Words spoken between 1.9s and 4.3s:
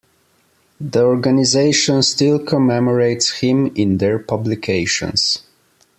still commemorates him in their